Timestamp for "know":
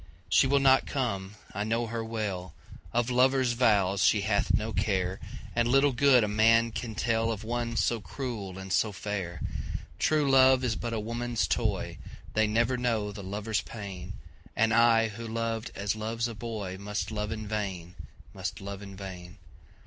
1.63-1.85, 12.77-13.11